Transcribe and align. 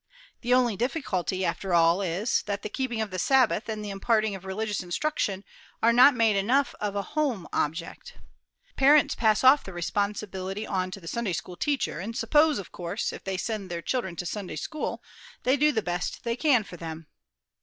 The 0.41 0.51
only 0.51 0.75
difficulty 0.75 1.45
after 1.45 1.75
all 1.75 2.01
is, 2.01 2.41
that 2.47 2.63
the 2.63 2.69
keeping 2.69 3.01
of 3.01 3.11
the 3.11 3.19
Sabbath 3.19 3.69
and 3.69 3.85
the 3.85 3.91
imparting 3.91 4.33
of 4.33 4.45
religious 4.45 4.81
instruction 4.81 5.43
are 5.83 5.93
not 5.93 6.15
made 6.15 6.35
enough 6.35 6.73
of 6.81 6.95
a 6.95 7.03
home 7.13 7.47
object. 7.53 8.15
Parents 8.75 9.13
pass 9.13 9.43
off 9.43 9.63
the 9.63 9.73
responsibility 9.73 10.65
on 10.65 10.89
to 10.89 10.99
the 10.99 11.07
Sunday 11.07 11.33
school 11.33 11.55
teacher, 11.55 11.99
and 11.99 12.17
suppose, 12.17 12.57
of 12.57 12.71
course, 12.71 13.13
if 13.13 13.23
they 13.23 13.37
send 13.37 13.69
their 13.69 13.83
children 13.83 14.15
to 14.15 14.25
Sunday 14.25 14.55
school, 14.55 15.03
they 15.43 15.55
do 15.55 15.71
the 15.71 15.83
best 15.83 16.23
they 16.23 16.35
can 16.35 16.63
for 16.63 16.77
them. 16.77 17.05